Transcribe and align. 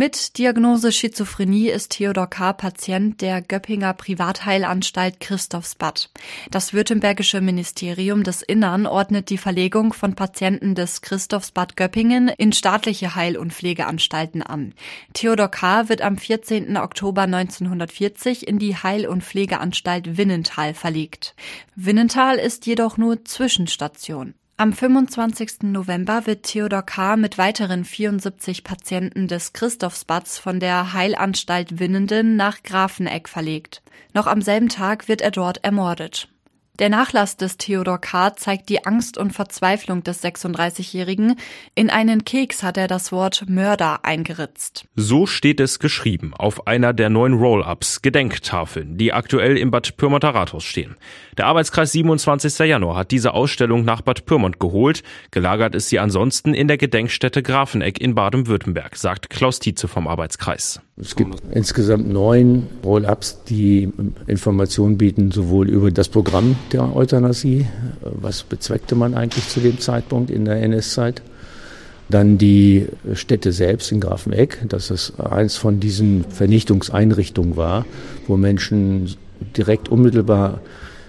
Mit 0.00 0.38
Diagnose 0.38 0.92
Schizophrenie 0.92 1.68
ist 1.68 1.90
Theodor 1.90 2.26
K. 2.26 2.54
Patient 2.54 3.20
der 3.20 3.42
Göppinger 3.42 3.92
Privatheilanstalt 3.92 5.20
Christophsbad. 5.20 6.08
Das 6.50 6.72
württembergische 6.72 7.42
Ministerium 7.42 8.22
des 8.22 8.40
Innern 8.40 8.86
ordnet 8.86 9.28
die 9.28 9.36
Verlegung 9.36 9.92
von 9.92 10.14
Patienten 10.14 10.74
des 10.74 11.02
Christophsbad 11.02 11.76
Göppingen 11.76 12.28
in 12.28 12.54
staatliche 12.54 13.14
Heil- 13.14 13.36
und 13.36 13.52
Pflegeanstalten 13.52 14.42
an. 14.42 14.72
Theodor 15.12 15.48
K. 15.48 15.90
wird 15.90 16.00
am 16.00 16.16
14. 16.16 16.78
Oktober 16.78 17.24
1940 17.24 18.48
in 18.48 18.58
die 18.58 18.76
Heil- 18.76 19.06
und 19.06 19.22
Pflegeanstalt 19.22 20.16
Winnenthal 20.16 20.72
verlegt. 20.72 21.34
Winnenthal 21.76 22.38
ist 22.38 22.64
jedoch 22.64 22.96
nur 22.96 23.26
Zwischenstation. 23.26 24.32
Am 24.60 24.74
25. 24.74 25.62
November 25.62 26.26
wird 26.26 26.42
Theodor 26.42 26.82
K. 26.82 27.16
mit 27.16 27.38
weiteren 27.38 27.82
74 27.82 28.62
Patienten 28.62 29.26
des 29.26 29.54
Christophsbads 29.54 30.36
von 30.38 30.60
der 30.60 30.92
Heilanstalt 30.92 31.78
Winnenden 31.78 32.36
nach 32.36 32.62
Grafeneck 32.62 33.30
verlegt. 33.30 33.80
Noch 34.12 34.26
am 34.26 34.42
selben 34.42 34.68
Tag 34.68 35.08
wird 35.08 35.22
er 35.22 35.30
dort 35.30 35.64
ermordet. 35.64 36.28
Der 36.80 36.88
Nachlass 36.88 37.36
des 37.36 37.58
Theodor 37.58 37.98
K. 37.98 38.34
zeigt 38.34 38.70
die 38.70 38.86
Angst 38.86 39.18
und 39.18 39.34
Verzweiflung 39.34 40.02
des 40.02 40.24
36-Jährigen. 40.24 41.36
In 41.74 41.90
einen 41.90 42.24
Keks 42.24 42.62
hat 42.62 42.78
er 42.78 42.88
das 42.88 43.12
Wort 43.12 43.44
Mörder 43.50 44.06
eingeritzt. 44.06 44.86
So 44.96 45.26
steht 45.26 45.60
es 45.60 45.78
geschrieben 45.78 46.32
auf 46.32 46.66
einer 46.66 46.94
der 46.94 47.10
neuen 47.10 47.34
Roll-Ups, 47.34 48.00
Gedenktafeln, 48.00 48.96
die 48.96 49.12
aktuell 49.12 49.58
im 49.58 49.70
Bad 49.70 49.98
Pyrmonter 49.98 50.30
Rathaus 50.30 50.64
stehen. 50.64 50.96
Der 51.36 51.44
Arbeitskreis 51.48 51.92
27. 51.92 52.60
Januar 52.60 52.96
hat 52.96 53.10
diese 53.10 53.34
Ausstellung 53.34 53.84
nach 53.84 54.00
Bad 54.00 54.24
Pyrmont 54.24 54.58
geholt. 54.58 55.02
Gelagert 55.32 55.74
ist 55.74 55.90
sie 55.90 55.98
ansonsten 55.98 56.54
in 56.54 56.66
der 56.66 56.78
Gedenkstätte 56.78 57.42
Grafeneck 57.42 58.00
in 58.00 58.14
Baden-Württemberg, 58.14 58.96
sagt 58.96 59.28
Klaus 59.28 59.58
Tietze 59.58 59.86
vom 59.86 60.08
Arbeitskreis. 60.08 60.80
Es 61.00 61.16
gibt 61.16 61.36
insgesamt 61.52 62.08
neun 62.10 62.66
Roll-Ups, 62.84 63.44
die 63.48 63.90
Informationen 64.26 64.98
bieten, 64.98 65.30
sowohl 65.30 65.68
über 65.68 65.90
das 65.90 66.08
Programm 66.08 66.56
der 66.72 66.94
Euthanasie, 66.94 67.66
was 68.02 68.42
bezweckte 68.42 68.94
man 68.94 69.14
eigentlich 69.14 69.48
zu 69.48 69.60
dem 69.60 69.80
Zeitpunkt 69.80 70.30
in 70.30 70.44
der 70.44 70.62
NS-Zeit, 70.62 71.22
dann 72.10 72.38
die 72.38 72.86
Stätte 73.14 73.52
selbst 73.52 73.92
in 73.92 74.00
Grafeneck, 74.00 74.58
dass 74.68 74.90
es 74.90 75.18
eins 75.18 75.56
von 75.56 75.80
diesen 75.80 76.24
Vernichtungseinrichtungen 76.24 77.56
war, 77.56 77.86
wo 78.26 78.36
Menschen 78.36 79.14
direkt 79.56 79.88
unmittelbar 79.88 80.60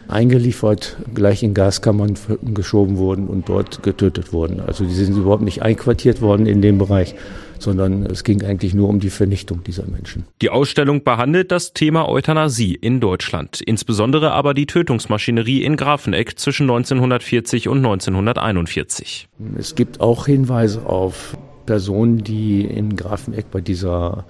eingeliefert, 0.07 0.97
gleich 1.13 1.43
in 1.43 1.53
Gaskammern 1.53 2.15
geschoben 2.53 2.97
wurden 2.97 3.27
und 3.27 3.49
dort 3.49 3.83
getötet 3.83 4.33
wurden. 4.33 4.59
Also 4.59 4.83
die 4.83 4.93
sind 4.93 5.17
überhaupt 5.17 5.43
nicht 5.43 5.61
einquartiert 5.61 6.21
worden 6.21 6.45
in 6.45 6.61
dem 6.61 6.77
Bereich, 6.77 7.15
sondern 7.59 8.05
es 8.05 8.23
ging 8.23 8.43
eigentlich 8.43 8.73
nur 8.73 8.89
um 8.89 8.99
die 8.99 9.09
Vernichtung 9.09 9.63
dieser 9.63 9.85
Menschen. 9.85 10.25
Die 10.41 10.49
Ausstellung 10.49 11.03
behandelt 11.03 11.51
das 11.51 11.73
Thema 11.73 12.09
Euthanasie 12.09 12.75
in 12.75 12.99
Deutschland, 12.99 13.61
insbesondere 13.61 14.31
aber 14.31 14.53
die 14.53 14.65
Tötungsmaschinerie 14.65 15.63
in 15.63 15.77
Grafeneck 15.77 16.37
zwischen 16.39 16.63
1940 16.63 17.67
und 17.67 17.77
1941. 17.77 19.27
Es 19.57 19.75
gibt 19.75 20.01
auch 20.01 20.25
Hinweise 20.25 20.85
auf 20.85 21.37
Personen, 21.65 22.23
die 22.23 22.65
in 22.65 22.95
Grafeneck 22.95 23.51
bei 23.51 23.61
dieser 23.61 24.25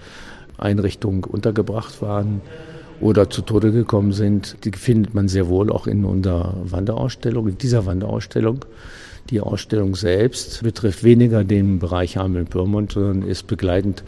Einrichtung 0.58 1.24
untergebracht 1.24 2.02
waren 2.02 2.42
oder 3.02 3.30
zu 3.30 3.42
Tode 3.42 3.72
gekommen 3.72 4.14
sind, 4.14 4.58
die 4.64 4.72
findet 4.72 5.14
man 5.14 5.28
sehr 5.28 5.48
wohl 5.48 5.72
auch 5.72 5.88
in 5.88 6.06
unserer 6.06 6.56
Wanderausstellung, 6.64 7.48
in 7.48 7.58
dieser 7.58 7.86
Wanderausstellung. 7.86 8.66
Die 9.30 9.42
Ausstellung 9.42 9.96
selbst 9.96 10.64
betrifft 10.64 11.04
weniger 11.04 11.44
den 11.44 11.80
Bereich 11.80 12.18
Hameln-Pyrmont, 12.18 12.94
sondern 12.94 13.22
ist 13.24 13.48
begleitend 13.48 14.04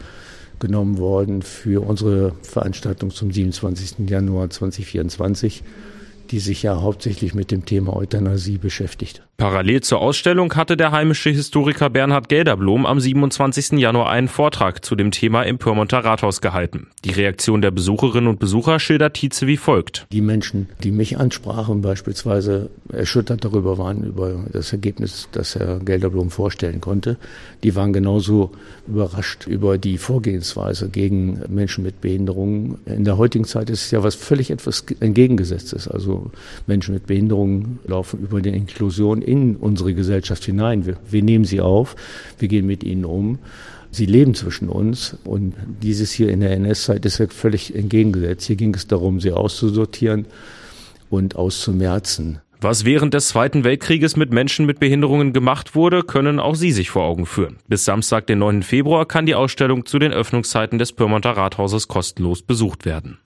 genommen 0.58 0.98
worden 0.98 1.42
für 1.42 1.86
unsere 1.86 2.32
Veranstaltung 2.42 3.10
zum 3.10 3.30
27. 3.30 4.08
Januar 4.08 4.50
2024 4.50 5.62
die 6.30 6.40
sich 6.40 6.62
ja 6.62 6.80
hauptsächlich 6.80 7.34
mit 7.34 7.50
dem 7.50 7.64
Thema 7.64 7.94
Euthanasie 7.94 8.58
beschäftigt. 8.58 9.22
Parallel 9.36 9.80
zur 9.80 10.00
Ausstellung 10.00 10.54
hatte 10.54 10.76
der 10.76 10.92
heimische 10.92 11.28
Historiker 11.28 11.90
Bernhard 11.90 12.28
Gelderblom 12.28 12.86
am 12.86 13.00
27. 13.00 13.80
Januar 13.80 14.08
einen 14.08 14.28
Vortrag 14.28 14.84
zu 14.84 14.94
dem 14.94 15.10
Thema 15.10 15.42
im 15.42 15.58
Pyrmonter 15.58 16.04
Rathaus 16.04 16.40
gehalten. 16.40 16.86
Die 17.04 17.10
Reaktion 17.10 17.60
der 17.60 17.72
Besucherinnen 17.72 18.28
und 18.28 18.38
Besucher 18.38 18.78
schildert 18.78 19.14
Tietze 19.14 19.48
wie 19.48 19.56
folgt. 19.56 20.06
Die 20.12 20.20
Menschen, 20.20 20.68
die 20.84 20.92
mich 20.92 21.18
ansprachen, 21.18 21.80
beispielsweise 21.80 22.70
erschüttert 22.92 23.44
darüber 23.44 23.76
waren, 23.76 24.04
über 24.04 24.44
das 24.52 24.72
Ergebnis, 24.72 25.28
das 25.32 25.56
Herr 25.56 25.80
Gelderblom 25.80 26.30
vorstellen 26.30 26.80
konnte, 26.80 27.16
die 27.64 27.74
waren 27.74 27.92
genauso 27.92 28.52
überrascht 28.86 29.48
über 29.48 29.78
die 29.78 29.98
Vorgehensweise 29.98 30.88
gegen 30.90 31.40
Menschen 31.48 31.82
mit 31.82 32.00
Behinderungen. 32.00 32.78
In 32.86 33.02
der 33.02 33.18
heutigen 33.18 33.46
Zeit 33.46 33.68
ist 33.68 33.86
es 33.86 33.90
ja 33.90 34.04
was 34.04 34.14
völlig 34.14 34.52
etwas 34.52 34.86
entgegengesetztes. 35.00 35.88
Also 35.88 36.30
Menschen 36.68 36.94
mit 36.94 37.06
Behinderungen 37.06 37.80
laufen 37.84 38.20
über 38.20 38.40
die 38.40 38.50
Inklusion 38.50 39.23
in 39.24 39.56
unsere 39.56 39.94
Gesellschaft 39.94 40.44
hinein. 40.44 40.86
Wir, 40.86 40.96
wir 41.10 41.22
nehmen 41.22 41.44
sie 41.44 41.60
auf, 41.60 41.96
wir 42.38 42.48
gehen 42.48 42.66
mit 42.66 42.84
ihnen 42.84 43.04
um. 43.04 43.38
Sie 43.90 44.06
leben 44.06 44.34
zwischen 44.34 44.68
uns 44.68 45.16
und 45.24 45.54
dieses 45.82 46.10
hier 46.10 46.28
in 46.28 46.40
der 46.40 46.50
NS-Zeit 46.52 47.06
ist 47.06 47.18
ja 47.18 47.28
völlig 47.28 47.74
entgegengesetzt. 47.76 48.46
Hier 48.46 48.56
ging 48.56 48.74
es 48.74 48.88
darum, 48.88 49.20
sie 49.20 49.30
auszusortieren 49.30 50.26
und 51.10 51.36
auszumerzen. 51.36 52.40
Was 52.60 52.84
während 52.84 53.12
des 53.12 53.28
Zweiten 53.28 53.62
Weltkrieges 53.62 54.16
mit 54.16 54.32
Menschen 54.32 54.64
mit 54.64 54.80
Behinderungen 54.80 55.32
gemacht 55.32 55.74
wurde, 55.74 56.02
können 56.02 56.40
auch 56.40 56.54
Sie 56.54 56.72
sich 56.72 56.88
vor 56.88 57.04
Augen 57.04 57.26
führen. 57.26 57.58
Bis 57.68 57.84
Samstag, 57.84 58.26
den 58.26 58.38
9. 58.38 58.62
Februar, 58.62 59.06
kann 59.06 59.26
die 59.26 59.34
Ausstellung 59.34 59.84
zu 59.84 59.98
den 59.98 60.12
Öffnungszeiten 60.12 60.78
des 60.78 60.92
Pyrmonter 60.92 61.32
Rathauses 61.32 61.88
kostenlos 61.88 62.40
besucht 62.42 62.86
werden. 62.86 63.18